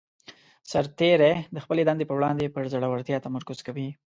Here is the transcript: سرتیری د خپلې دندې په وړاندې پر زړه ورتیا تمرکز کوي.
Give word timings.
سرتیری 0.71 1.33
د 1.55 1.57
خپلې 1.63 1.81
دندې 1.87 2.05
په 2.07 2.13
وړاندې 2.17 2.53
پر 2.55 2.63
زړه 2.73 2.87
ورتیا 2.89 3.17
تمرکز 3.25 3.59
کوي. 3.67 3.89